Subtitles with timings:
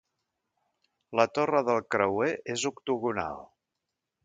[1.21, 3.47] La torre del creuer és octogonal.